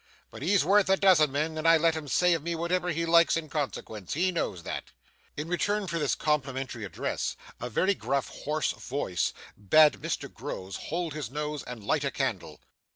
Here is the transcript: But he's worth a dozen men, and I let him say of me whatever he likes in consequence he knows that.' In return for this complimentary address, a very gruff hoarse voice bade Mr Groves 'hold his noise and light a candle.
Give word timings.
But 0.31 0.41
he's 0.41 0.65
worth 0.65 0.89
a 0.89 0.97
dozen 0.97 1.31
men, 1.31 1.59
and 1.59 1.67
I 1.67 1.77
let 1.77 1.93
him 1.93 2.07
say 2.07 2.33
of 2.33 2.41
me 2.41 2.55
whatever 2.55 2.89
he 2.89 3.05
likes 3.05 3.37
in 3.37 3.49
consequence 3.49 4.13
he 4.15 4.31
knows 4.31 4.63
that.' 4.63 4.89
In 5.37 5.47
return 5.47 5.85
for 5.85 5.99
this 5.99 6.15
complimentary 6.15 6.85
address, 6.85 7.35
a 7.59 7.69
very 7.69 7.93
gruff 7.93 8.27
hoarse 8.29 8.71
voice 8.71 9.31
bade 9.55 9.99
Mr 10.01 10.33
Groves 10.33 10.77
'hold 10.89 11.13
his 11.13 11.29
noise 11.29 11.61
and 11.61 11.83
light 11.83 12.03
a 12.03 12.09
candle. 12.09 12.59